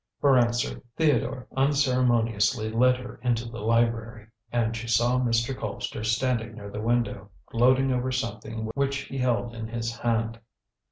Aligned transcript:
For 0.19 0.35
answer 0.35 0.81
Theodore 0.95 1.47
unceremoniously 1.55 2.71
led 2.71 2.97
her 2.97 3.19
into 3.21 3.47
the 3.47 3.59
library, 3.59 4.29
and 4.51 4.75
she 4.75 4.87
saw 4.87 5.19
Mr. 5.19 5.55
Colpster 5.55 6.03
standing 6.03 6.55
near 6.55 6.71
the 6.71 6.81
window, 6.81 7.29
gloating 7.45 7.93
over 7.93 8.11
something 8.11 8.71
which 8.73 9.01
he 9.01 9.19
held 9.19 9.53
in 9.53 9.67
his 9.67 9.95
hand. 9.99 10.39